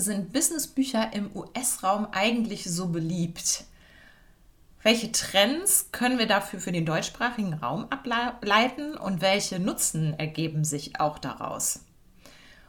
sind 0.00 0.32
Businessbücher 0.32 1.12
im 1.12 1.30
US-Raum 1.34 2.08
eigentlich 2.12 2.64
so 2.64 2.88
beliebt? 2.88 3.64
Welche 4.82 5.12
Trends 5.12 5.90
können 5.92 6.18
wir 6.18 6.26
dafür 6.26 6.58
für 6.58 6.72
den 6.72 6.86
deutschsprachigen 6.86 7.54
Raum 7.54 7.86
ableiten 7.90 8.96
und 8.96 9.20
welche 9.20 9.60
Nutzen 9.60 10.18
ergeben 10.18 10.64
sich 10.64 10.98
auch 10.98 11.18
daraus? 11.18 11.80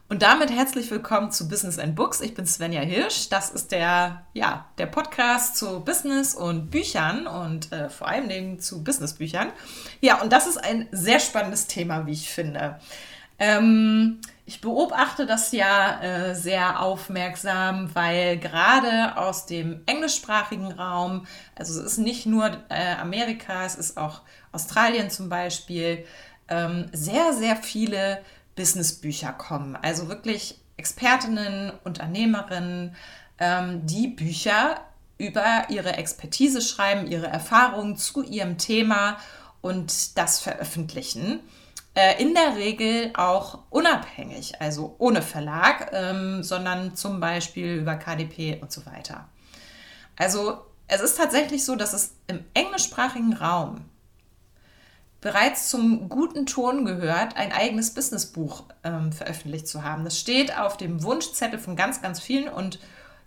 Und 0.10 0.24
damit 0.24 0.52
herzlich 0.52 0.92
willkommen 0.92 1.32
zu 1.32 1.48
Business 1.48 1.80
and 1.80 1.96
Books. 1.96 2.20
Ich 2.20 2.34
bin 2.34 2.46
Svenja 2.46 2.82
Hirsch. 2.82 3.30
Das 3.30 3.50
ist 3.50 3.72
der, 3.72 4.26
ja, 4.34 4.66
der 4.78 4.88
Podcast 4.88 5.56
zu 5.56 5.80
Business 5.80 6.36
und 6.36 6.70
Büchern 6.70 7.28
und 7.28 7.72
äh, 7.72 7.90
vor 7.90 8.10
allem 8.10 8.60
zu 8.60 8.84
Businessbüchern. 8.84 9.54
Ja, 10.02 10.22
und 10.22 10.34
das 10.34 10.48
ist 10.48 10.58
ein 10.58 10.90
sehr 10.92 11.22
spannendes 11.22 11.68
Thema, 11.68 12.06
wie 12.08 12.12
ich 12.12 12.30
finde. 12.30 12.78
Ähm, 13.40 14.20
ich 14.52 14.60
beobachte 14.60 15.26
das 15.26 15.54
ja 15.54 16.02
äh, 16.02 16.36
sehr 16.36 16.82
aufmerksam, 16.82 17.90
weil 17.96 18.38
gerade 18.38 19.16
aus 19.16 19.46
dem 19.46 19.82
englischsprachigen 19.86 20.74
Raum, 20.74 21.26
also 21.56 21.80
es 21.80 21.94
ist 21.94 21.98
nicht 22.00 22.26
nur 22.26 22.48
äh, 22.68 22.96
Amerika, 23.00 23.64
es 23.64 23.76
ist 23.76 23.96
auch 23.98 24.24
Australien 24.52 25.10
zum 25.10 25.30
Beispiel, 25.30 26.06
ähm, 26.50 26.88
sehr, 26.92 27.32
sehr 27.32 27.56
viele 27.56 28.22
Businessbücher 28.58 29.32
kommen. 29.32 29.78
Also 29.82 30.10
wirklich 30.10 30.60
Expertinnen, 30.76 31.72
Unternehmerinnen, 31.86 32.94
ähm, 33.40 33.86
die 33.86 34.10
Bücher 34.10 34.82
über 35.18 35.68
ihre 35.70 35.94
Expertise 35.94 36.60
schreiben, 36.60 37.10
ihre 37.10 37.28
Erfahrungen 37.28 37.96
zu 37.96 38.22
ihrem 38.22 38.58
Thema 38.58 39.16
und 39.62 40.18
das 40.18 40.42
veröffentlichen. 40.42 41.40
Äh, 41.94 42.22
in 42.22 42.34
der 42.34 42.56
Regel 42.56 43.12
auch 43.16 43.60
unabhängig, 43.70 44.62
also 44.62 44.96
ohne 44.98 45.22
Verlag, 45.22 45.92
ähm, 45.92 46.42
sondern 46.42 46.96
zum 46.96 47.20
Beispiel 47.20 47.76
über 47.76 47.96
KDP 47.96 48.60
und 48.62 48.72
so 48.72 48.86
weiter. 48.86 49.28
Also 50.16 50.62
es 50.88 51.02
ist 51.02 51.18
tatsächlich 51.18 51.66
so, 51.66 51.76
dass 51.76 51.92
es 51.92 52.14
im 52.28 52.46
englischsprachigen 52.54 53.34
Raum 53.34 53.86
bereits 55.20 55.70
zum 55.70 56.08
guten 56.08 56.46
Ton 56.46 56.86
gehört, 56.86 57.36
ein 57.36 57.52
eigenes 57.52 57.94
Businessbuch 57.94 58.64
ähm, 58.84 59.12
veröffentlicht 59.12 59.68
zu 59.68 59.84
haben. 59.84 60.06
Das 60.06 60.18
steht 60.18 60.58
auf 60.58 60.78
dem 60.78 61.04
Wunschzettel 61.04 61.60
von 61.60 61.76
ganz, 61.76 62.02
ganz 62.02 62.22
vielen 62.22 62.48
und 62.48 62.80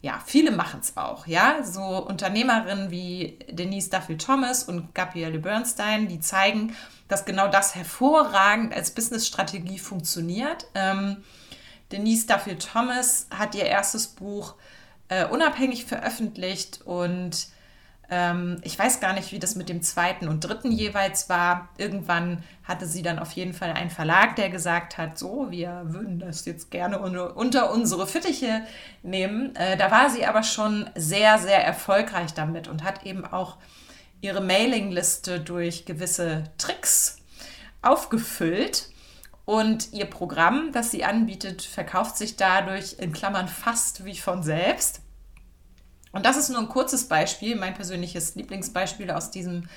ja, 0.04 0.20
viele 0.26 0.50
machen 0.50 0.80
es 0.80 0.98
auch. 0.98 1.26
Ja, 1.26 1.62
so 1.64 1.80
Unternehmerinnen 1.80 2.90
wie 2.90 3.38
Denise 3.48 3.88
Duffield 3.88 4.22
Thomas 4.22 4.64
und 4.64 4.94
Gabrielle 4.94 5.38
Bernstein, 5.38 6.08
die 6.08 6.20
zeigen, 6.20 6.76
dass 7.08 7.24
genau 7.24 7.48
das 7.48 7.74
hervorragend 7.74 8.74
als 8.74 8.90
Businessstrategie 8.90 9.78
funktioniert. 9.78 10.66
Ähm, 10.74 11.24
Denise 11.90 12.26
Duffield 12.26 12.68
Thomas 12.70 13.28
hat 13.30 13.54
ihr 13.54 13.64
erstes 13.64 14.08
Buch 14.08 14.56
äh, 15.08 15.24
unabhängig 15.24 15.86
veröffentlicht 15.86 16.82
und 16.84 17.48
ähm, 18.10 18.58
ich 18.62 18.78
weiß 18.78 19.00
gar 19.00 19.12
nicht, 19.12 19.32
wie 19.32 19.38
das 19.38 19.56
mit 19.56 19.68
dem 19.68 19.82
zweiten 19.82 20.28
und 20.28 20.40
dritten 20.40 20.70
jeweils 20.70 21.28
war. 21.28 21.68
Irgendwann 21.78 22.42
hatte 22.62 22.86
sie 22.86 23.02
dann 23.02 23.18
auf 23.18 23.32
jeden 23.32 23.52
Fall 23.52 23.72
einen 23.72 23.90
Verlag, 23.90 24.36
der 24.36 24.50
gesagt 24.50 24.98
hat, 24.98 25.18
so, 25.18 25.50
wir 25.50 25.82
würden 25.86 26.18
das 26.18 26.44
jetzt 26.44 26.70
gerne 26.70 26.98
unter 26.98 27.72
unsere 27.72 28.06
Fittiche 28.06 28.62
nehmen. 29.02 29.54
Äh, 29.56 29.76
da 29.76 29.90
war 29.90 30.10
sie 30.10 30.26
aber 30.26 30.42
schon 30.42 30.88
sehr, 30.94 31.38
sehr 31.38 31.64
erfolgreich 31.64 32.34
damit 32.34 32.68
und 32.68 32.84
hat 32.84 33.04
eben 33.04 33.24
auch 33.24 33.56
ihre 34.20 34.40
Mailingliste 34.40 35.40
durch 35.40 35.84
gewisse 35.84 36.44
Tricks 36.58 37.18
aufgefüllt. 37.82 38.90
Und 39.46 39.92
ihr 39.92 40.06
Programm, 40.06 40.72
das 40.72 40.90
sie 40.90 41.04
anbietet, 41.04 41.60
verkauft 41.60 42.16
sich 42.16 42.36
dadurch 42.36 42.96
in 42.98 43.12
Klammern 43.12 43.48
fast 43.48 44.06
wie 44.06 44.16
von 44.16 44.42
selbst. 44.42 45.03
Und 46.14 46.24
das 46.24 46.36
ist 46.36 46.48
nur 46.48 46.60
ein 46.60 46.68
kurzes 46.68 47.08
Beispiel, 47.08 47.56
mein 47.56 47.74
persönliches 47.74 48.36
Lieblingsbeispiel 48.36 49.10
aus 49.10 49.32
diesem 49.32 49.68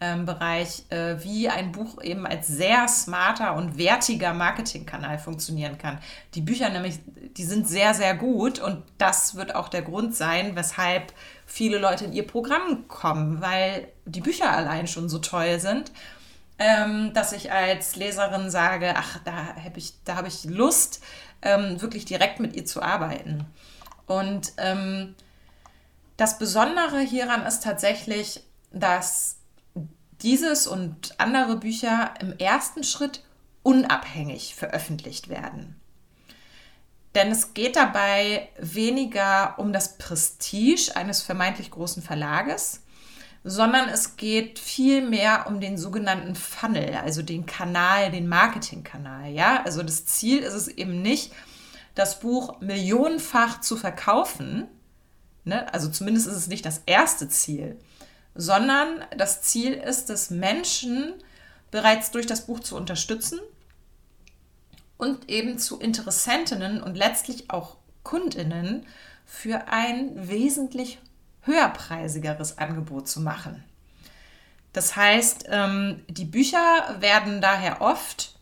ähm, 0.00 0.26
Bereich, 0.26 0.82
äh, 0.90 1.22
wie 1.22 1.48
ein 1.48 1.70
Buch 1.70 2.02
eben 2.02 2.26
als 2.26 2.48
sehr 2.48 2.88
smarter 2.88 3.54
und 3.54 3.78
wertiger 3.78 4.34
Marketingkanal 4.34 5.20
funktionieren 5.20 5.78
kann. 5.78 6.00
Die 6.34 6.40
Bücher 6.40 6.68
nämlich, 6.68 6.98
die 7.36 7.44
sind 7.44 7.68
sehr, 7.68 7.94
sehr 7.94 8.16
gut 8.16 8.58
und 8.58 8.82
das 8.98 9.36
wird 9.36 9.54
auch 9.54 9.68
der 9.68 9.82
Grund 9.82 10.16
sein, 10.16 10.56
weshalb 10.56 11.12
viele 11.46 11.78
Leute 11.78 12.06
in 12.06 12.12
ihr 12.12 12.26
Programm 12.26 12.88
kommen, 12.88 13.40
weil 13.40 13.86
die 14.04 14.20
Bücher 14.20 14.50
allein 14.50 14.88
schon 14.88 15.08
so 15.08 15.20
toll 15.20 15.60
sind. 15.60 15.92
Ähm, 16.56 17.12
dass 17.14 17.32
ich 17.32 17.50
als 17.50 17.96
Leserin 17.96 18.48
sage, 18.48 18.94
ach, 18.96 19.18
da 19.24 19.56
habe 19.64 19.76
ich, 19.76 19.94
hab 20.08 20.24
ich 20.24 20.44
Lust, 20.44 21.02
ähm, 21.42 21.80
wirklich 21.82 22.04
direkt 22.04 22.38
mit 22.38 22.54
ihr 22.54 22.64
zu 22.64 22.80
arbeiten. 22.80 23.44
Und 24.06 24.52
ähm, 24.58 25.16
das 26.16 26.38
Besondere 26.38 27.00
hieran 27.00 27.44
ist 27.44 27.62
tatsächlich, 27.62 28.44
dass 28.70 29.36
dieses 30.22 30.66
und 30.66 31.18
andere 31.18 31.56
Bücher 31.56 32.14
im 32.20 32.36
ersten 32.38 32.84
Schritt 32.84 33.24
unabhängig 33.62 34.54
veröffentlicht 34.54 35.28
werden. 35.28 35.80
Denn 37.14 37.30
es 37.30 37.54
geht 37.54 37.76
dabei 37.76 38.48
weniger 38.58 39.58
um 39.58 39.72
das 39.72 39.98
Prestige 39.98 40.96
eines 40.96 41.22
vermeintlich 41.22 41.70
großen 41.70 42.02
Verlages, 42.02 42.80
sondern 43.44 43.88
es 43.88 44.16
geht 44.16 44.58
vielmehr 44.58 45.44
um 45.46 45.60
den 45.60 45.76
sogenannten 45.76 46.34
Funnel, 46.34 46.96
also 46.96 47.22
den 47.22 47.46
Kanal, 47.46 48.10
den 48.10 48.26
Marketingkanal. 48.26 49.30
Ja, 49.30 49.62
also 49.64 49.82
das 49.82 50.06
Ziel 50.06 50.40
ist 50.40 50.54
es 50.54 50.68
eben 50.68 51.02
nicht, 51.02 51.32
das 51.94 52.18
Buch 52.20 52.60
millionenfach 52.60 53.60
zu 53.60 53.76
verkaufen, 53.76 54.66
Ne? 55.44 55.72
Also 55.72 55.88
zumindest 55.88 56.26
ist 56.26 56.36
es 56.36 56.48
nicht 56.48 56.64
das 56.64 56.82
erste 56.86 57.28
Ziel, 57.28 57.78
sondern 58.34 59.04
das 59.16 59.42
Ziel 59.42 59.74
ist 59.74 60.10
es, 60.10 60.30
Menschen 60.30 61.14
bereits 61.70 62.10
durch 62.10 62.26
das 62.26 62.46
Buch 62.46 62.60
zu 62.60 62.76
unterstützen 62.76 63.40
und 64.96 65.28
eben 65.28 65.58
zu 65.58 65.78
Interessentinnen 65.78 66.82
und 66.82 66.96
letztlich 66.96 67.50
auch 67.50 67.76
Kundinnen 68.02 68.86
für 69.26 69.68
ein 69.68 70.28
wesentlich 70.28 70.98
höherpreisigeres 71.42 72.58
Angebot 72.58 73.08
zu 73.08 73.20
machen. 73.20 73.64
Das 74.72 74.96
heißt, 74.96 75.46
ähm, 75.48 76.02
die 76.08 76.24
Bücher 76.24 76.96
werden 76.98 77.40
daher 77.40 77.80
oft 77.80 78.33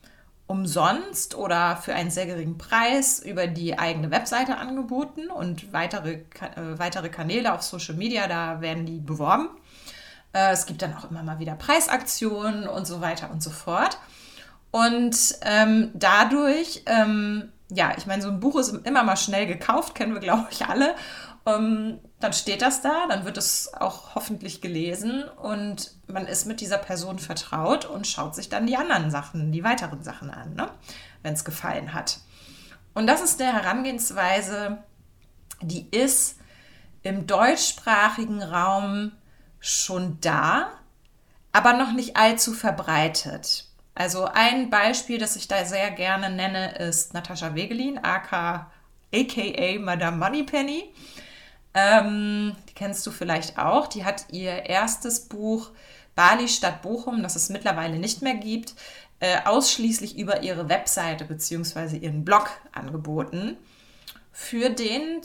umsonst 0.52 1.34
oder 1.34 1.78
für 1.78 1.94
einen 1.94 2.10
sehr 2.10 2.26
geringen 2.26 2.58
Preis 2.58 3.20
über 3.20 3.46
die 3.46 3.78
eigene 3.78 4.10
Webseite 4.10 4.58
angeboten 4.58 5.30
und 5.30 5.72
weitere, 5.72 6.12
äh, 6.56 6.76
weitere 6.76 7.08
Kanäle 7.08 7.54
auf 7.54 7.62
Social 7.62 7.94
Media, 7.94 8.26
da 8.26 8.60
werden 8.60 8.84
die 8.84 9.00
beworben. 9.00 9.48
Äh, 10.34 10.52
es 10.52 10.66
gibt 10.66 10.82
dann 10.82 10.94
auch 10.94 11.10
immer 11.10 11.22
mal 11.22 11.38
wieder 11.38 11.54
Preisaktionen 11.54 12.68
und 12.68 12.86
so 12.86 13.00
weiter 13.00 13.30
und 13.30 13.42
so 13.42 13.48
fort. 13.48 13.96
Und 14.70 15.16
ähm, 15.40 15.90
dadurch, 15.94 16.82
ähm, 16.84 17.50
ja, 17.74 17.94
ich 17.96 18.06
meine, 18.06 18.22
so 18.22 18.28
ein 18.28 18.40
Buch 18.40 18.56
ist 18.56 18.74
immer 18.84 19.02
mal 19.02 19.16
schnell 19.16 19.46
gekauft, 19.46 19.94
kennen 19.94 20.14
wir, 20.14 20.20
glaube 20.20 20.48
ich, 20.50 20.66
alle. 20.66 20.94
Ähm, 21.46 21.98
dann 22.20 22.32
steht 22.32 22.62
das 22.62 22.82
da, 22.82 23.06
dann 23.08 23.24
wird 23.24 23.36
es 23.36 23.72
auch 23.74 24.14
hoffentlich 24.14 24.60
gelesen 24.60 25.24
und 25.42 25.92
man 26.06 26.26
ist 26.26 26.46
mit 26.46 26.60
dieser 26.60 26.78
Person 26.78 27.18
vertraut 27.18 27.84
und 27.84 28.06
schaut 28.06 28.34
sich 28.34 28.48
dann 28.48 28.66
die 28.66 28.76
anderen 28.76 29.10
Sachen, 29.10 29.50
die 29.50 29.64
weiteren 29.64 30.04
Sachen 30.04 30.30
an, 30.30 30.54
ne? 30.54 30.68
wenn 31.22 31.34
es 31.34 31.44
gefallen 31.44 31.94
hat. 31.94 32.20
Und 32.94 33.06
das 33.06 33.22
ist 33.22 33.40
der 33.40 33.52
Herangehensweise, 33.52 34.78
die 35.62 35.88
ist 35.90 36.36
im 37.02 37.26
deutschsprachigen 37.26 38.42
Raum 38.42 39.12
schon 39.58 40.18
da, 40.20 40.70
aber 41.50 41.72
noch 41.72 41.92
nicht 41.92 42.16
allzu 42.16 42.52
verbreitet. 42.52 43.66
Also 43.94 44.24
ein 44.24 44.70
Beispiel, 44.70 45.18
das 45.18 45.36
ich 45.36 45.48
da 45.48 45.64
sehr 45.64 45.90
gerne 45.90 46.30
nenne, 46.30 46.76
ist 46.76 47.14
Natascha 47.14 47.54
Wegelin, 47.54 47.98
aka, 47.98 48.70
aka 49.14 49.78
Madame 49.78 50.16
Moneypenny. 50.16 50.92
Ähm, 51.74 52.56
die 52.68 52.74
kennst 52.74 53.06
du 53.06 53.10
vielleicht 53.10 53.58
auch. 53.58 53.86
Die 53.86 54.04
hat 54.04 54.26
ihr 54.30 54.66
erstes 54.66 55.28
Buch 55.28 55.70
Bali 56.14 56.48
statt 56.48 56.82
Bochum, 56.82 57.22
das 57.22 57.36
es 57.36 57.48
mittlerweile 57.48 57.98
nicht 57.98 58.22
mehr 58.22 58.34
gibt, 58.34 58.74
äh, 59.20 59.38
ausschließlich 59.44 60.18
über 60.18 60.42
ihre 60.42 60.68
Webseite 60.68 61.24
bzw. 61.24 61.96
ihren 61.96 62.24
Blog 62.24 62.50
angeboten. 62.72 63.56
Für 64.34 64.70
den 64.70 65.20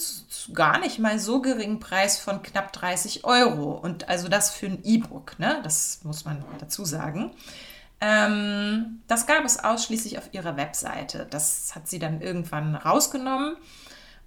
gar 0.53 0.79
nicht 0.79 0.99
mal 0.99 1.17
so 1.17 1.41
geringen 1.41 1.79
Preis 1.79 2.19
von 2.19 2.43
knapp 2.43 2.73
30 2.73 3.23
Euro. 3.23 3.71
Und 3.71 4.09
also 4.09 4.27
das 4.27 4.51
für 4.51 4.67
ein 4.67 4.83
E-Book, 4.83 5.39
ne? 5.39 5.61
Das 5.63 6.01
muss 6.03 6.25
man 6.25 6.43
dazu 6.59 6.83
sagen. 6.83 7.31
Ähm, 7.99 9.01
das 9.07 9.25
gab 9.25 9.43
es 9.43 9.63
ausschließlich 9.63 10.17
auf 10.17 10.33
ihrer 10.33 10.57
Webseite. 10.57 11.27
Das 11.29 11.73
hat 11.75 11.87
sie 11.87 11.99
dann 11.99 12.21
irgendwann 12.21 12.75
rausgenommen 12.75 13.57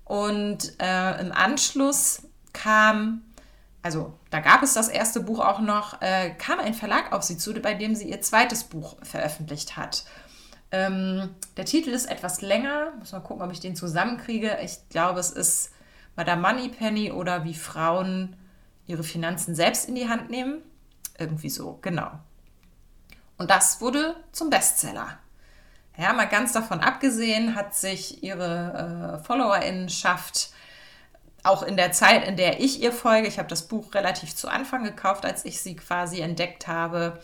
und 0.04 0.74
äh, 0.80 1.20
im 1.20 1.30
Anschluss 1.30 2.22
kam, 2.52 3.22
also 3.82 4.12
da 4.30 4.40
gab 4.40 4.62
es 4.64 4.74
das 4.74 4.88
erste 4.88 5.20
Buch 5.20 5.38
auch 5.38 5.60
noch, 5.60 6.02
äh, 6.02 6.30
kam 6.30 6.58
ein 6.58 6.74
Verlag 6.74 7.12
auf 7.12 7.22
sie 7.22 7.38
zu, 7.38 7.54
bei 7.54 7.74
dem 7.74 7.94
sie 7.94 8.10
ihr 8.10 8.20
zweites 8.20 8.64
Buch 8.64 8.96
veröffentlicht 9.04 9.76
hat. 9.76 10.04
Ähm, 10.72 11.30
der 11.56 11.64
Titel 11.64 11.90
ist 11.90 12.06
etwas 12.06 12.42
länger, 12.42 12.92
muss 12.98 13.12
mal 13.12 13.20
gucken, 13.20 13.44
ob 13.44 13.52
ich 13.52 13.60
den 13.60 13.76
zusammenkriege. 13.76 14.58
Ich 14.64 14.88
glaube, 14.88 15.20
es 15.20 15.30
ist 15.30 15.70
der 16.16 16.36
Moneypenny 16.36 17.12
oder 17.12 17.44
wie 17.44 17.54
Frauen 17.54 18.36
ihre 18.86 19.04
Finanzen 19.04 19.54
selbst 19.54 19.88
in 19.88 19.94
die 19.94 20.08
Hand 20.08 20.28
nehmen. 20.28 20.60
Irgendwie 21.18 21.50
so, 21.50 21.78
genau. 21.82 22.10
Und 23.40 23.50
das 23.50 23.80
wurde 23.80 24.16
zum 24.32 24.50
Bestseller. 24.50 25.18
Ja, 25.96 26.12
mal 26.12 26.28
ganz 26.28 26.52
davon 26.52 26.80
abgesehen, 26.80 27.54
hat 27.54 27.74
sich 27.74 28.22
ihre 28.22 29.18
äh, 29.18 29.24
Followerinnenschaft 29.24 30.50
auch 31.42 31.62
in 31.62 31.78
der 31.78 31.90
Zeit, 31.92 32.28
in 32.28 32.36
der 32.36 32.60
ich 32.60 32.82
ihr 32.82 32.92
folge, 32.92 33.28
ich 33.28 33.38
habe 33.38 33.48
das 33.48 33.66
Buch 33.66 33.94
relativ 33.94 34.36
zu 34.36 34.48
Anfang 34.48 34.84
gekauft, 34.84 35.24
als 35.24 35.46
ich 35.46 35.62
sie 35.62 35.74
quasi 35.74 36.20
entdeckt 36.20 36.68
habe, 36.68 37.18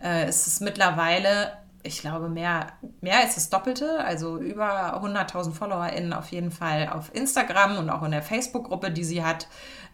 äh, 0.00 0.28
ist 0.28 0.46
es 0.46 0.60
mittlerweile, 0.60 1.56
ich 1.82 2.00
glaube, 2.00 2.28
mehr, 2.28 2.68
mehr 3.00 3.18
als 3.18 3.34
das 3.34 3.50
Doppelte, 3.50 4.04
also 4.04 4.38
über 4.38 5.02
100.000 5.02 5.52
FollowerInnen 5.52 6.12
auf 6.12 6.28
jeden 6.28 6.52
Fall 6.52 6.90
auf 6.90 7.12
Instagram 7.12 7.78
und 7.78 7.90
auch 7.90 8.04
in 8.04 8.12
der 8.12 8.22
Facebook-Gruppe, 8.22 8.92
die 8.92 9.02
sie 9.02 9.24
hat, 9.24 9.48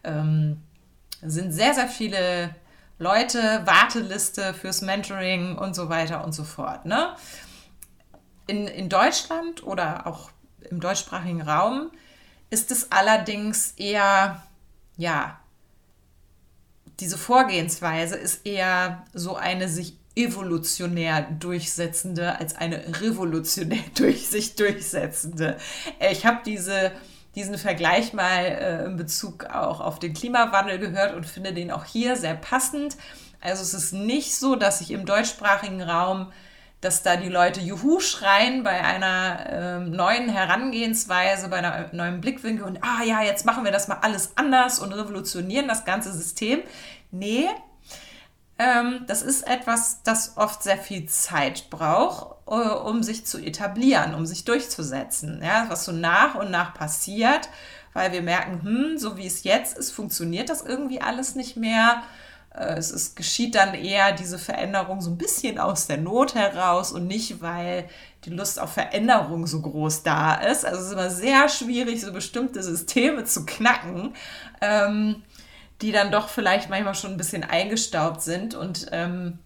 ähm, 0.05 0.61
sind 1.23 1.51
sehr, 1.51 1.73
sehr 1.73 1.89
viele 1.89 2.55
Leute, 2.99 3.63
Warteliste 3.65 4.55
fürs 4.55 4.83
Mentoring 4.83 5.57
und 5.57 5.75
so 5.75 5.89
weiter 5.89 6.25
und 6.25 6.33
so 6.33 6.45
fort. 6.45 6.87
Ne? 6.87 7.15
In, 8.47 8.67
in 8.67 8.89
Deutschland 8.89 9.65
oder 9.65 10.07
auch 10.07 10.31
im 10.71 10.81
deutschsprachigen 10.81 11.43
Raum 11.43 11.91
ist 12.51 12.71
es 12.71 12.93
allerdings 12.93 13.73
eher, 13.73 14.43
ja, 14.97 15.41
diese 17.01 17.19
Vorgehensweise 17.19 18.17
ist 18.17 18.47
eher 18.47 19.05
so 19.13 19.37
eine 19.37 19.69
sich 19.69 19.97
evolutionär 20.15 21.23
durchsetzende 21.23 22.39
als 22.39 22.55
eine 22.55 23.01
revolutionär 23.01 23.83
durch 23.95 24.29
sich 24.29 24.55
durchsetzende. 24.55 25.57
Ich 26.11 26.27
habe 26.27 26.41
diese, 26.45 26.93
diesen 27.35 27.59
Vergleich 27.59 28.13
mal 28.13 28.45
äh, 28.45 28.85
in 28.85 28.97
Bezug 28.97 29.47
auch 29.47 29.81
auf 29.81 29.99
den 29.99 30.15
Klimawandel 30.15 30.79
gehört 30.79 31.15
und 31.15 31.27
finde 31.27 31.53
den 31.53 31.71
auch 31.71 31.85
hier 31.85 32.17
sehr 32.17 32.35
passend. 32.35 32.97
Also 33.41 33.63
es 33.63 33.75
ist 33.75 33.93
nicht 33.93 34.37
so, 34.37 34.57
dass 34.57 34.79
sich 34.79 34.91
im 34.91 35.07
deutschsprachigen 35.07 35.83
Raum 35.83 36.33
dass 36.83 37.05
da 37.05 37.17
die 37.17 37.29
Leute 37.29 37.61
Juhu 37.61 38.01
schreien 38.01 38.65
bei 38.65 38.85
einer 38.85 39.47
ähm, 39.49 39.93
neuen 39.93 40.29
Herangehensweise, 40.29 41.49
bei 41.49 41.59
einer 41.59 41.89
neuen 41.93 42.21
Blickwinkel 42.21 42.67
und 42.67 42.83
ah 42.83 43.05
ja, 43.05 43.23
jetzt 43.23 43.47
machen 43.47 43.65
wir 43.65 43.71
das 43.71 43.87
mal 43.87 43.99
alles 44.03 44.33
anders 44.35 44.81
und 44.81 44.93
revolutionieren 44.93 45.69
das 45.69 45.85
ganze 45.85 46.13
System. 46.13 46.61
Nee, 47.13 47.49
ähm, 48.59 49.05
das 49.07 49.23
ist 49.23 49.47
etwas, 49.47 50.03
das 50.03 50.37
oft 50.37 50.65
sehr 50.65 50.77
viel 50.77 51.07
Zeit 51.07 51.71
braucht, 51.71 52.42
äh, 52.42 52.42
um 52.61 53.03
sich 53.03 53.25
zu 53.25 53.39
etablieren, 53.39 54.15
um 54.15 54.27
sich 54.27 54.45
durchzusetzen. 54.45 55.41
Ja, 55.43 55.67
was 55.69 55.85
so 55.85 55.93
nach 55.93 56.35
und 56.35 56.51
nach 56.51 56.75
passiert, 56.75 57.49
weil 57.93 58.13
wir 58.13 58.23
merken, 58.23 58.63
hm, 58.63 58.99
so 58.99 59.17
wie 59.17 59.27
es 59.27 59.45
jetzt 59.45 59.79
ist, 59.79 59.91
funktioniert 59.91 60.49
das 60.49 60.63
irgendwie 60.63 61.01
alles 61.01 61.35
nicht 61.35 61.57
mehr 61.57 62.03
äh, 62.55 62.75
es 62.77 62.91
ist, 62.91 63.17
geschieht 63.17 63.55
dann 63.55 63.75
eher 63.75 64.13
diese 64.13 64.39
Veränderung 64.39 65.01
so 65.01 65.11
ein 65.11 65.19
bisschen 65.19 65.59
aus 65.59 65.87
der 65.87 65.99
Not 65.99 66.35
heraus 66.35 66.93
und 66.93 67.07
nicht, 67.07 67.41
weil 67.41 67.89
die 68.25 68.31
Lust 68.31 68.61
auf 68.61 68.73
Veränderung 68.73 69.47
so 69.47 69.61
groß 69.61 70.03
da 70.03 70.35
ist. 70.35 70.65
Also 70.65 70.81
es 70.81 70.87
ist 70.87 70.93
immer 70.93 71.11
sehr 71.11 71.49
schwierig, 71.49 72.01
so 72.01 72.13
bestimmte 72.13 72.63
Systeme 72.63 73.25
zu 73.25 73.47
knacken, 73.47 74.15
ähm, 74.61 75.23
die 75.81 75.93
dann 75.93 76.13
doch 76.13 76.29
vielleicht 76.29 76.71
manchmal 76.71 76.95
schon 76.95 77.13
ein 77.13 77.17
bisschen 77.17 77.45
eingestaubt 77.45 78.23
sind. 78.23 78.55
Und 78.55 78.87
ähm, 78.93 79.39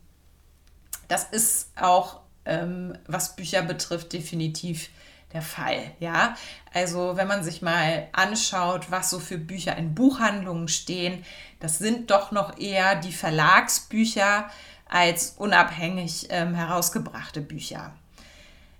das 1.08 1.24
ist 1.24 1.70
auch, 1.80 2.20
ähm, 2.46 2.96
was 3.06 3.36
Bücher 3.36 3.62
betrifft, 3.62 4.12
definitiv 4.12 4.88
der 5.32 5.42
Fall. 5.42 5.90
Ja, 6.00 6.36
also 6.72 7.16
wenn 7.16 7.26
man 7.26 7.42
sich 7.42 7.62
mal 7.62 8.08
anschaut, 8.12 8.90
was 8.90 9.10
so 9.10 9.18
für 9.18 9.38
Bücher 9.38 9.76
in 9.76 9.94
Buchhandlungen 9.94 10.68
stehen, 10.68 11.24
das 11.60 11.78
sind 11.78 12.10
doch 12.10 12.32
noch 12.32 12.58
eher 12.58 12.94
die 12.96 13.12
Verlagsbücher 13.12 14.48
als 14.88 15.34
unabhängig 15.36 16.28
ähm, 16.30 16.54
herausgebrachte 16.54 17.40
Bücher. 17.40 17.92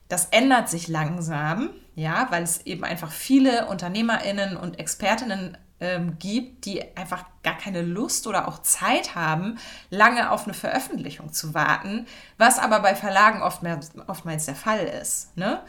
Das 0.08 0.26
ändert 0.26 0.68
sich 0.68 0.86
langsam, 0.86 1.70
ja, 1.96 2.28
weil 2.30 2.44
es 2.44 2.64
eben 2.64 2.84
einfach 2.84 3.10
viele 3.10 3.66
UnternehmerInnen 3.66 4.56
und 4.56 4.78
ExpertInnen 4.78 5.58
ähm, 5.80 6.18
gibt, 6.18 6.64
die 6.64 6.96
einfach 6.96 7.24
gar 7.42 7.56
keine 7.56 7.82
Lust 7.82 8.26
oder 8.26 8.48
auch 8.48 8.62
Zeit 8.62 9.14
haben, 9.14 9.58
lange 9.90 10.30
auf 10.30 10.44
eine 10.44 10.54
Veröffentlichung 10.54 11.32
zu 11.32 11.54
warten, 11.54 12.06
was 12.38 12.58
aber 12.58 12.80
bei 12.80 12.94
Verlagen 12.94 13.42
oftmals, 13.42 13.92
oftmals 14.06 14.46
der 14.46 14.54
Fall 14.54 14.80
ist. 14.80 15.36
Ne? 15.36 15.60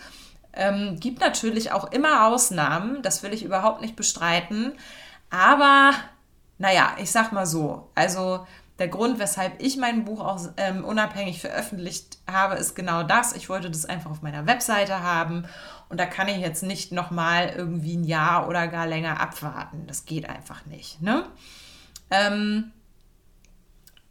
Ähm, 0.54 0.98
gibt 1.00 1.20
natürlich 1.20 1.72
auch 1.72 1.92
immer 1.92 2.28
Ausnahmen, 2.28 3.02
das 3.02 3.22
will 3.24 3.34
ich 3.34 3.44
überhaupt 3.44 3.82
nicht 3.82 3.96
bestreiten. 3.96 4.74
Aber 5.30 5.92
naja, 6.58 6.96
ich 7.00 7.12
sag 7.12 7.32
mal 7.32 7.46
so, 7.46 7.90
also 7.94 8.48
der 8.80 8.88
Grund, 8.88 9.18
weshalb 9.18 9.62
ich 9.62 9.78
mein 9.78 10.06
Buch 10.06 10.20
auch 10.20 10.40
ähm, 10.58 10.86
unabhängig 10.86 11.42
veröffentlicht 11.42 12.20
habe, 12.32 12.56
ist 12.56 12.76
genau 12.76 13.04
das. 13.04 13.34
Ich 13.34 13.50
wollte 13.50 13.72
das 13.72 13.86
einfach 13.86 14.12
auf 14.12 14.22
meiner 14.22 14.46
Webseite 14.46 15.02
haben 15.02 15.46
und 15.90 16.00
da 16.00 16.06
kann 16.06 16.28
ich 16.28 16.38
jetzt 16.38 16.64
nicht 16.64 16.92
nochmal 16.92 17.54
irgendwie 17.56 17.98
ein 17.98 18.04
Jahr 18.04 18.48
oder 18.48 18.68
gar 18.68 18.86
länger 18.86 19.20
abwarten. 19.20 19.86
Das 19.88 20.06
geht 20.06 20.30
einfach 20.30 20.66
nicht. 20.66 21.02
Ne? 21.02 21.24
Ähm, 22.12 22.72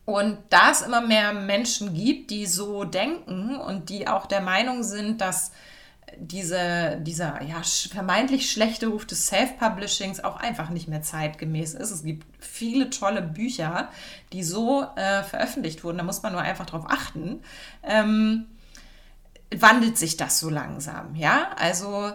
und 0.04 0.38
da 0.50 0.70
es 0.70 0.82
immer 0.82 1.00
mehr 1.00 1.32
Menschen 1.32 1.92
gibt, 1.94 2.30
die 2.30 2.46
so 2.46 2.84
denken 2.84 3.56
und 3.56 3.88
die 3.88 4.08
auch 4.08 4.26
der 4.26 4.40
Meinung 4.40 4.82
sind, 4.82 5.20
dass 5.20 5.52
diese, 6.18 6.98
dieser 7.00 7.42
ja, 7.42 7.62
vermeintlich 7.62 8.50
schlechte 8.50 8.88
Ruf 8.88 9.06
des 9.06 9.26
Self-Publishings 9.26 10.22
auch 10.22 10.36
einfach 10.36 10.70
nicht 10.70 10.88
mehr 10.88 11.02
zeitgemäß 11.02 11.74
ist. 11.74 11.90
Es 11.90 12.04
gibt 12.04 12.26
viele 12.42 12.90
tolle 12.90 13.22
Bücher, 13.22 13.90
die 14.32 14.42
so 14.42 14.86
äh, 14.96 15.22
veröffentlicht 15.24 15.84
wurden. 15.84 15.98
Da 15.98 16.04
muss 16.04 16.22
man 16.22 16.32
nur 16.32 16.42
einfach 16.42 16.66
drauf 16.66 16.84
achten. 16.88 17.40
Ähm, 17.82 18.46
wandelt 19.54 19.98
sich 19.98 20.16
das 20.16 20.40
so 20.40 20.48
langsam, 20.48 21.14
ja? 21.14 21.50
Also 21.58 22.12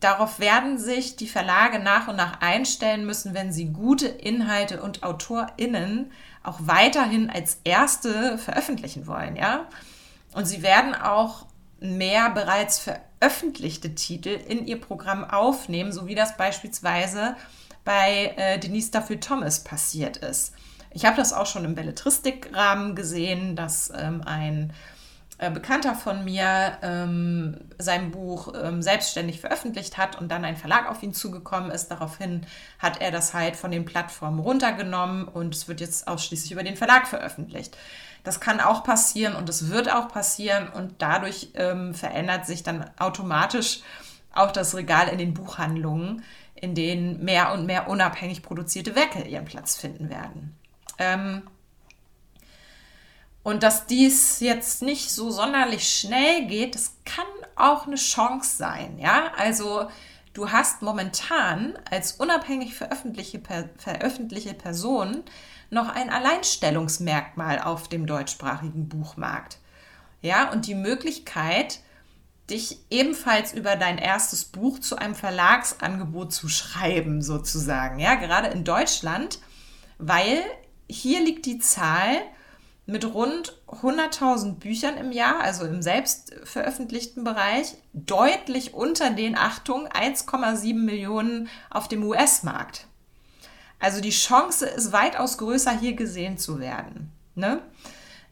darauf 0.00 0.38
werden 0.38 0.78
sich 0.78 1.16
die 1.16 1.28
Verlage 1.28 1.78
nach 1.78 2.08
und 2.08 2.16
nach 2.16 2.40
einstellen 2.40 3.06
müssen, 3.06 3.34
wenn 3.34 3.52
sie 3.52 3.66
gute 3.66 4.06
Inhalte 4.06 4.82
und 4.82 5.02
AutorInnen 5.02 6.12
auch 6.42 6.58
weiterhin 6.60 7.30
als 7.30 7.60
erste 7.64 8.36
veröffentlichen 8.38 9.06
wollen, 9.06 9.36
ja? 9.36 9.66
Und 10.32 10.46
sie 10.46 10.62
werden 10.62 10.94
auch 10.94 11.46
mehr 11.80 12.30
bereits 12.30 12.78
veröffentlichte 12.78 13.94
Titel 13.94 14.30
in 14.30 14.66
ihr 14.66 14.80
Programm 14.80 15.24
aufnehmen, 15.24 15.92
so 15.92 16.06
wie 16.06 16.14
das 16.14 16.36
beispielsweise 16.36 17.36
bei 17.84 18.34
äh, 18.36 18.58
Denise 18.58 18.90
Duffy 18.90 19.20
Thomas 19.20 19.62
passiert 19.62 20.16
ist. 20.18 20.54
Ich 20.90 21.04
habe 21.04 21.16
das 21.16 21.32
auch 21.32 21.46
schon 21.46 21.64
im 21.64 21.74
Belletristikrahmen 21.74 22.94
gesehen, 22.94 23.54
dass 23.54 23.92
ähm, 23.94 24.22
ein 24.24 24.72
äh, 25.38 25.50
Bekannter 25.50 25.94
von 25.94 26.24
mir 26.24 26.78
ähm, 26.82 27.58
sein 27.76 28.10
Buch 28.10 28.54
ähm, 28.60 28.80
selbstständig 28.80 29.40
veröffentlicht 29.40 29.98
hat 29.98 30.18
und 30.18 30.30
dann 30.30 30.46
ein 30.46 30.56
Verlag 30.56 30.90
auf 30.90 31.02
ihn 31.02 31.12
zugekommen 31.12 31.70
ist. 31.70 31.88
Daraufhin 31.88 32.46
hat 32.78 33.02
er 33.02 33.10
das 33.10 33.34
halt 33.34 33.54
von 33.56 33.70
den 33.70 33.84
Plattformen 33.84 34.38
runtergenommen 34.38 35.28
und 35.28 35.54
es 35.54 35.68
wird 35.68 35.82
jetzt 35.82 36.08
ausschließlich 36.08 36.52
über 36.52 36.62
den 36.62 36.76
Verlag 36.76 37.06
veröffentlicht. 37.06 37.76
Das 38.26 38.40
kann 38.40 38.58
auch 38.58 38.82
passieren 38.82 39.36
und 39.36 39.48
es 39.48 39.70
wird 39.70 39.88
auch 39.88 40.08
passieren 40.08 40.68
und 40.68 40.94
dadurch 40.98 41.50
ähm, 41.54 41.94
verändert 41.94 42.44
sich 42.44 42.64
dann 42.64 42.90
automatisch 42.98 43.82
auch 44.34 44.50
das 44.50 44.74
Regal 44.74 45.06
in 45.06 45.18
den 45.18 45.32
Buchhandlungen, 45.32 46.24
in 46.56 46.74
denen 46.74 47.24
mehr 47.24 47.52
und 47.52 47.66
mehr 47.66 47.88
unabhängig 47.88 48.42
produzierte 48.42 48.96
Werke 48.96 49.22
ihren 49.22 49.44
Platz 49.44 49.76
finden 49.76 50.10
werden. 50.10 50.56
Ähm, 50.98 51.42
und 53.44 53.62
dass 53.62 53.86
dies 53.86 54.40
jetzt 54.40 54.82
nicht 54.82 55.12
so 55.12 55.30
sonderlich 55.30 55.88
schnell 55.88 56.46
geht, 56.46 56.74
das 56.74 56.96
kann 57.04 57.26
auch 57.54 57.86
eine 57.86 57.94
Chance 57.94 58.56
sein. 58.56 58.98
Ja, 58.98 59.30
also 59.38 59.88
du 60.32 60.50
hast 60.50 60.82
momentan 60.82 61.78
als 61.88 62.10
unabhängig 62.10 62.74
veröffentlichte, 62.74 63.40
veröffentlichte 63.78 64.54
Person 64.54 65.22
noch 65.70 65.88
ein 65.88 66.10
Alleinstellungsmerkmal 66.10 67.60
auf 67.60 67.88
dem 67.88 68.06
deutschsprachigen 68.06 68.88
Buchmarkt. 68.88 69.58
Ja, 70.22 70.50
und 70.50 70.66
die 70.66 70.74
Möglichkeit, 70.74 71.80
dich 72.50 72.78
ebenfalls 72.90 73.52
über 73.52 73.76
dein 73.76 73.98
erstes 73.98 74.44
Buch 74.44 74.78
zu 74.78 74.96
einem 74.96 75.14
Verlagsangebot 75.14 76.32
zu 76.32 76.48
schreiben, 76.48 77.22
sozusagen. 77.22 77.98
Ja, 77.98 78.14
gerade 78.14 78.48
in 78.48 78.64
Deutschland, 78.64 79.40
weil 79.98 80.42
hier 80.88 81.20
liegt 81.24 81.46
die 81.46 81.58
Zahl 81.58 82.22
mit 82.86 83.04
rund 83.04 83.60
100.000 83.66 84.54
Büchern 84.60 84.96
im 84.96 85.10
Jahr, 85.10 85.40
also 85.40 85.64
im 85.64 85.82
selbst 85.82 86.34
veröffentlichten 86.44 87.24
Bereich, 87.24 87.74
deutlich 87.92 88.74
unter 88.74 89.10
den, 89.10 89.36
Achtung, 89.36 89.88
1,7 89.88 90.74
Millionen 90.74 91.48
auf 91.68 91.88
dem 91.88 92.04
US-Markt. 92.04 92.86
Also 93.78 94.00
die 94.00 94.10
Chance 94.10 94.66
ist 94.66 94.92
weitaus 94.92 95.38
größer, 95.38 95.78
hier 95.78 95.94
gesehen 95.94 96.38
zu 96.38 96.60
werden. 96.60 97.12
Ne? 97.34 97.60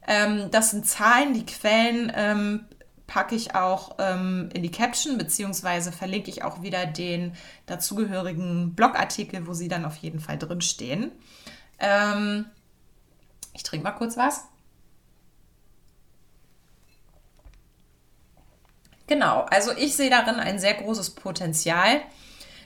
Ähm, 0.06 0.50
das 0.50 0.70
sind 0.70 0.86
Zahlen, 0.86 1.34
die 1.34 1.46
Quellen 1.46 2.12
ähm, 2.14 2.64
packe 3.06 3.34
ich 3.34 3.54
auch 3.54 3.96
ähm, 3.98 4.48
in 4.54 4.62
die 4.62 4.70
Caption, 4.70 5.18
beziehungsweise 5.18 5.92
verlinke 5.92 6.30
ich 6.30 6.42
auch 6.42 6.62
wieder 6.62 6.86
den 6.86 7.34
dazugehörigen 7.66 8.74
Blogartikel, 8.74 9.46
wo 9.46 9.52
sie 9.52 9.68
dann 9.68 9.84
auf 9.84 9.96
jeden 9.96 10.20
Fall 10.20 10.38
drinstehen. 10.38 11.12
Ähm, 11.78 12.46
ich 13.52 13.62
trinke 13.62 13.84
mal 13.84 13.92
kurz 13.92 14.16
was. 14.16 14.44
Genau, 19.06 19.42
also 19.50 19.72
ich 19.72 19.94
sehe 19.94 20.08
darin 20.08 20.36
ein 20.36 20.58
sehr 20.58 20.74
großes 20.74 21.10
Potenzial, 21.10 22.00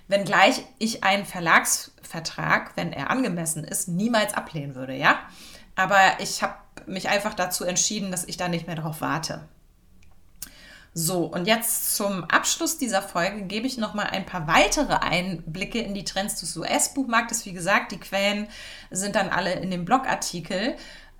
wenngleich 0.08 0.64
ich 0.78 1.04
einen 1.04 1.24
Verlagsvertrag, 1.24 2.72
wenn 2.76 2.92
er 2.92 3.10
angemessen 3.10 3.64
ist, 3.64 3.88
niemals 3.88 4.34
ablehnen 4.34 4.74
würde, 4.74 4.94
ja. 4.94 5.18
Aber 5.76 6.00
ich 6.18 6.42
habe 6.42 6.54
mich 6.86 7.08
einfach 7.08 7.34
dazu 7.34 7.64
entschieden, 7.64 8.10
dass 8.10 8.24
ich 8.24 8.36
da 8.36 8.48
nicht 8.48 8.66
mehr 8.66 8.76
drauf 8.76 9.00
warte. 9.00 9.46
So, 10.94 11.26
und 11.26 11.46
jetzt 11.46 11.94
zum 11.94 12.24
Abschluss 12.24 12.78
dieser 12.78 13.02
Folge 13.02 13.42
gebe 13.42 13.66
ich 13.66 13.78
noch 13.78 13.94
mal 13.94 14.06
ein 14.06 14.26
paar 14.26 14.48
weitere 14.48 14.94
Einblicke 14.94 15.78
in 15.78 15.94
die 15.94 16.02
Trends 16.02 16.40
des 16.40 16.56
US-Buchmarktes. 16.56 17.46
Wie 17.46 17.52
gesagt, 17.52 17.92
die 17.92 18.00
Quellen 18.00 18.48
sind 18.90 19.14
dann 19.14 19.28
alle 19.28 19.52
in 19.52 19.70
dem 19.70 19.84
Blogartikel. 19.84 20.74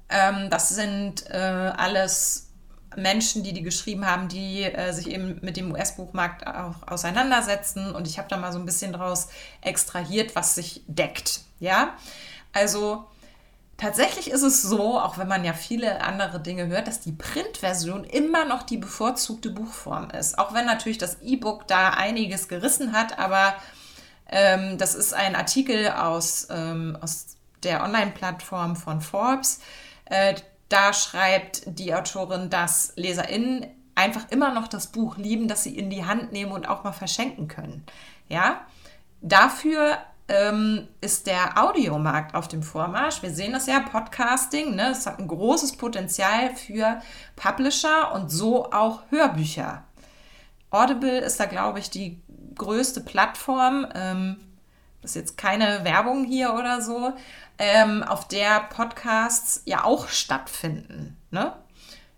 Ähm, 0.09 0.51
das 0.51 0.71
sind 0.71 1.31
äh, 1.31 1.37
alles 1.37 2.48
Menschen, 2.97 3.43
die 3.43 3.53
die 3.53 3.63
geschrieben 3.63 4.07
haben, 4.07 4.29
die 4.29 4.63
äh, 4.63 4.93
sich 4.93 5.09
eben 5.09 5.39
mit 5.43 5.57
dem 5.57 5.73
US-Buchmarkt 5.73 6.47
auch 6.47 6.87
auseinandersetzen. 6.87 7.95
Und 7.95 8.07
ich 8.07 8.19
habe 8.19 8.29
da 8.29 8.37
mal 8.37 8.53
so 8.53 8.59
ein 8.59 8.67
bisschen 8.67 8.93
daraus 8.93 9.29
extrahiert, 9.61 10.35
was 10.35 10.55
sich 10.55 10.83
deckt. 10.87 11.41
Ja, 11.61 11.95
also 12.53 13.07
tatsächlich 13.77 14.31
ist 14.31 14.43
es 14.43 14.63
so, 14.63 14.99
auch 14.99 15.19
wenn 15.19 15.29
man 15.29 15.45
ja 15.45 15.53
viele 15.53 16.03
andere 16.03 16.41
Dinge 16.41 16.67
hört, 16.67 16.89
dass 16.89 17.01
die 17.01 17.13
Printversion 17.13 18.05
immer 18.05 18.45
noch 18.45 18.63
die 18.63 18.79
bevorzugte 18.79 19.51
Buchform 19.51 20.11
ist. 20.11 20.39
Auch 20.39 20.55
wenn 20.55 20.67
natürlich 20.67 20.99
das 20.99 21.19
E-Book 21.23 21.67
da 21.67 21.91
einiges 21.91 22.49
gerissen 22.49 22.93
hat, 22.93 23.19
aber 23.19 23.55
ähm, 24.31 24.79
das 24.79 24.95
ist 24.95 25.15
ein 25.15 25.37
Artikel 25.37 25.89
aus, 25.89 26.49
ähm, 26.51 26.99
aus 27.01 27.37
der 27.63 27.83
Online-Plattform 27.83 28.77
von 28.77 29.01
Forbes. 29.01 29.61
Äh, 30.05 30.35
da 30.69 30.93
schreibt 30.93 31.63
die 31.67 31.95
Autorin, 31.95 32.51
dass 32.51 32.93
LeserInnen 32.97 33.67
einfach 33.95 34.31
immer 34.31 34.53
noch 34.53 34.69
das 34.69 34.89
Buch 34.89 35.17
lieben, 35.17 35.49
das 35.49 35.65
sie 35.65 35.77
in 35.77 35.91
die 35.91 36.05
Hand 36.05 36.33
nehmen 36.33 36.53
und 36.53 36.69
auch 36.69 36.85
mal 36.85 36.93
verschenken 36.93 37.49
können. 37.49 37.85
Ja, 38.29 38.61
dafür 39.21 39.99
ähm, 40.29 40.87
ist 41.01 41.27
der 41.27 41.59
Audiomarkt 41.63 42.35
auf 42.35 42.49
dem 42.49 42.63
Vormarsch. 42.63 43.23
Wir 43.23 43.31
sehen 43.31 43.53
das 43.53 43.67
ja, 43.67 43.81
Podcasting, 43.81 44.77
ne? 44.77 44.91
es 44.91 45.07
hat 45.07 45.19
ein 45.19 45.27
großes 45.27 45.77
Potenzial 45.77 46.55
für 46.55 47.01
Publisher 47.35 48.13
und 48.15 48.31
so 48.31 48.71
auch 48.71 49.03
Hörbücher. 49.11 49.85
Audible 50.71 51.19
ist 51.21 51.41
da, 51.41 51.47
glaube 51.47 51.79
ich, 51.79 51.89
die 51.89 52.21
größte 52.55 53.01
Plattform. 53.01 53.87
Ähm, 53.95 54.37
das 55.03 55.13
ist 55.13 55.17
jetzt 55.17 55.39
keine 55.39 55.85
Werbung 55.85 56.25
hier 56.25 56.55
oder 56.55 56.81
so, 56.83 57.13
ähm, 57.59 58.03
auf 58.03 58.29
der 58.29 58.61
Podcasts 58.71 59.63
ja 59.65 59.85
auch 59.85 60.09
stattfinden. 60.09 61.17
Ne? 61.31 61.53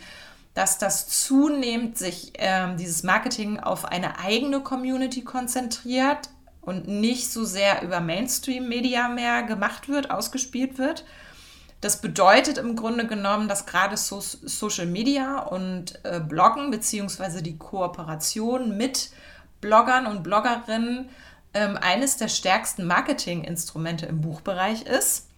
dass 0.53 0.77
das 0.77 1.07
zunehmend 1.07 1.97
sich 1.97 2.33
ähm, 2.35 2.77
dieses 2.77 3.03
Marketing 3.03 3.59
auf 3.59 3.85
eine 3.85 4.19
eigene 4.19 4.61
Community 4.61 5.23
konzentriert 5.23 6.29
und 6.61 6.87
nicht 6.87 7.31
so 7.31 7.45
sehr 7.45 7.81
über 7.83 7.99
Mainstream-Media 7.99 9.07
mehr 9.07 9.43
gemacht 9.43 9.89
wird, 9.89 10.11
ausgespielt 10.11 10.77
wird. 10.77 11.05
Das 11.81 12.01
bedeutet 12.01 12.57
im 12.57 12.75
Grunde 12.75 13.05
genommen, 13.05 13.47
dass 13.47 13.65
gerade 13.65 13.97
so 13.97 14.19
Social 14.19 14.87
Media 14.87 15.39
und 15.39 15.99
äh, 16.03 16.19
Bloggen 16.19 16.71
beziehungsweise 16.71 17.43
die 17.43 17.57
Kooperation 17.57 18.75
mit 18.77 19.11
Bloggern 19.61 20.07
und 20.07 20.23
Bloggerinnen 20.23 21.09
ähm, 21.53 21.77
eines 21.79 22.17
der 22.17 22.27
stärksten 22.27 22.85
Marketinginstrumente 22.85 24.05
im 24.05 24.21
Buchbereich 24.21 24.83
ist. 24.83 25.29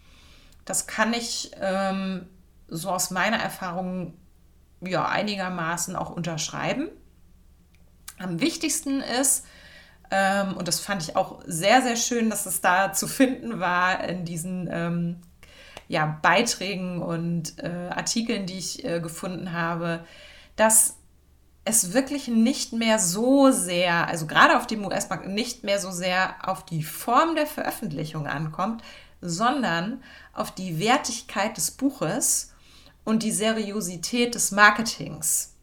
Das 0.65 0.88
kann 0.88 1.13
ich 1.13 1.51
ähm, 1.62 2.27
so 2.67 2.89
aus 2.89 3.12
meiner 3.12 3.38
Erfahrung 3.38 4.13
ja 4.82 5.08
einigermaßen 5.08 5.96
auch 5.96 6.10
unterschreiben. 6.10 6.89
Am 8.20 8.41
wichtigsten 8.41 9.01
ist, 9.01 9.46
ähm, 10.12 10.58
und 10.58 10.67
das 10.67 10.79
fand 10.79 11.03
ich 11.03 11.15
auch 11.15 11.41
sehr, 11.46 11.82
sehr 11.82 11.96
schön, 11.96 12.29
dass 12.29 12.46
es 12.46 12.62
da 12.62 12.94
zu 12.94 13.08
finden 13.08 13.60
war 13.60 14.03
in 14.03 14.25
diesen 14.25 14.67
ähm, 14.72 15.22
ja, 15.88 16.20
Beiträgen 16.22 17.01
und 17.01 17.58
äh, 17.60 17.89
Artikeln, 17.89 18.46
die 18.46 18.58
ich 18.58 18.84
äh, 18.84 19.00
gefunden 19.00 19.53
habe, 19.53 20.06
dass 20.56 20.98
es 21.63 21.94
wirklich 21.94 22.27
nicht 22.27 22.74
mehr 22.74 22.98
so 22.98 23.51
sehr, 23.51 24.08
also 24.08 24.25
gerade 24.25 24.58
auf 24.58 24.67
dem 24.67 24.86
US-Markt, 24.86 25.27
nicht 25.27 25.63
mehr 25.63 25.79
so 25.79 25.91
sehr 25.91 26.36
auf 26.48 26.65
die 26.65 26.84
Form 26.84 27.36
der 27.36 27.46
Veröffentlichung 27.46 28.27
ankommt, 28.27 28.84
sondern 29.22 30.01
auf 30.34 30.51
die 30.51 30.79
Wertigkeit 30.79 31.58
des 31.58 31.72
Buches 31.72 32.53
und 33.03 33.24
die 33.24 33.32
Seriosität 33.32 34.36
des 34.36 34.51
Marketings. 34.51 35.56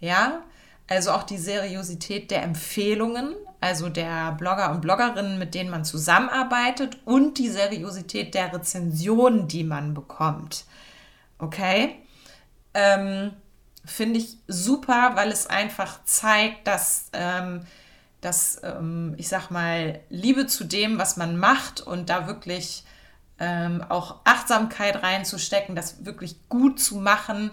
Ja, 0.00 0.42
also 0.90 1.12
auch 1.12 1.22
die 1.22 1.38
Seriosität 1.38 2.32
der 2.32 2.42
Empfehlungen, 2.42 3.36
also 3.60 3.88
der 3.88 4.32
Blogger 4.32 4.72
und 4.72 4.80
Bloggerinnen, 4.80 5.38
mit 5.38 5.54
denen 5.54 5.70
man 5.70 5.84
zusammenarbeitet 5.84 6.98
und 7.04 7.38
die 7.38 7.48
Seriosität 7.48 8.34
der 8.34 8.52
Rezensionen, 8.52 9.46
die 9.46 9.62
man 9.62 9.94
bekommt. 9.94 10.64
Okay? 11.38 11.94
Ähm, 12.74 13.32
Finde 13.84 14.18
ich 14.18 14.36
super, 14.48 15.12
weil 15.14 15.30
es 15.30 15.46
einfach 15.46 16.04
zeigt, 16.04 16.66
dass, 16.66 17.10
ähm, 17.12 17.64
dass 18.20 18.60
ähm, 18.64 19.14
ich 19.16 19.28
sag 19.28 19.50
mal, 19.50 20.00
Liebe 20.10 20.48
zu 20.48 20.64
dem, 20.64 20.98
was 20.98 21.16
man 21.16 21.36
macht 21.36 21.80
und 21.80 22.10
da 22.10 22.26
wirklich 22.26 22.84
ähm, 23.38 23.84
auch 23.88 24.16
Achtsamkeit 24.24 25.02
reinzustecken, 25.04 25.76
das 25.76 26.04
wirklich 26.04 26.48
gut 26.48 26.80
zu 26.80 26.96
machen, 26.96 27.52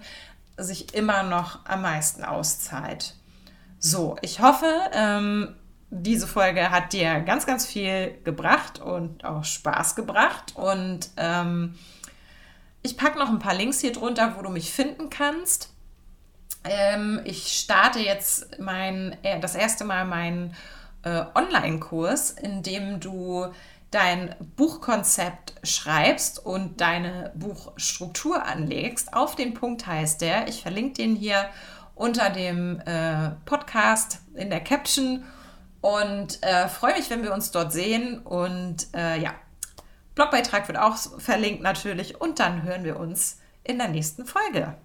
sich 0.57 0.95
immer 0.95 1.21
noch 1.21 1.65
am 1.65 1.83
meisten 1.83 2.23
auszahlt. 2.23 3.13
So, 3.79 4.17
ich 4.21 4.39
hoffe, 4.39 4.65
ähm, 4.91 5.55
diese 5.89 6.27
Folge 6.27 6.71
hat 6.71 6.93
dir 6.93 7.21
ganz, 7.21 7.45
ganz 7.45 7.65
viel 7.65 8.17
gebracht 8.23 8.79
und 8.79 9.23
auch 9.23 9.43
Spaß 9.43 9.95
gebracht. 9.95 10.53
Und 10.55 11.09
ähm, 11.17 11.75
ich 12.81 12.97
packe 12.97 13.19
noch 13.19 13.29
ein 13.29 13.39
paar 13.39 13.53
Links 13.53 13.79
hier 13.79 13.93
drunter, 13.93 14.35
wo 14.37 14.41
du 14.41 14.49
mich 14.49 14.71
finden 14.71 15.09
kannst. 15.09 15.73
Ähm, 16.63 17.21
ich 17.23 17.59
starte 17.59 17.99
jetzt 17.99 18.59
mein, 18.59 19.15
äh, 19.23 19.39
das 19.39 19.55
erste 19.55 19.85
Mal 19.85 20.05
meinen 20.05 20.55
äh, 21.03 21.23
Online-Kurs, 21.35 22.31
in 22.31 22.63
dem 22.63 22.99
du 22.99 23.47
dein 23.91 24.35
Buchkonzept 24.57 25.53
schreibst 25.63 26.45
und 26.45 26.81
deine 26.81 27.31
Buchstruktur 27.35 28.43
anlegst. 28.43 29.13
Auf 29.13 29.35
den 29.35 29.53
Punkt 29.53 29.87
heißt 29.87 30.19
der. 30.19 30.49
Ich 30.49 30.61
verlinke 30.61 30.95
den 30.95 31.15
hier 31.15 31.45
unter 31.97 32.29
dem 32.29 32.79
äh, 32.85 33.31
Podcast 33.45 34.19
in 34.35 34.49
der 34.49 34.61
Caption 34.61 35.23
und 35.81 36.41
äh, 36.43 36.67
freue 36.67 36.95
mich, 36.95 37.09
wenn 37.09 37.23
wir 37.23 37.33
uns 37.33 37.51
dort 37.51 37.73
sehen. 37.73 38.19
Und 38.19 38.87
äh, 38.95 39.19
ja, 39.19 39.33
Blogbeitrag 40.15 40.67
wird 40.67 40.77
auch 40.77 40.97
verlinkt 41.19 41.61
natürlich 41.61 42.19
und 42.21 42.39
dann 42.39 42.63
hören 42.63 42.83
wir 42.83 42.99
uns 42.99 43.39
in 43.63 43.77
der 43.77 43.87
nächsten 43.87 44.25
Folge. 44.25 44.75